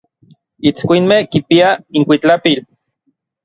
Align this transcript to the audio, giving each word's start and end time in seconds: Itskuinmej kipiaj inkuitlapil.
Itskuinmej 0.69 1.23
kipiaj 1.31 1.77
inkuitlapil. 1.97 2.59